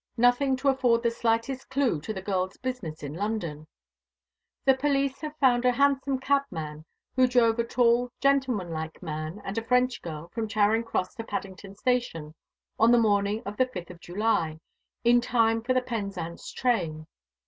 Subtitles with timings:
[0.17, 3.67] Nothing to afford the slightest clue to the girl's business in London.
[4.65, 6.85] The police have found a hansom cabman
[7.15, 11.75] who drove a tall, gentlemanlike man and a French girl from Charing Cross to Paddington
[11.75, 12.33] Station
[12.79, 14.59] on the morning of the 5th of July,
[15.03, 17.05] in time for the Penzance train.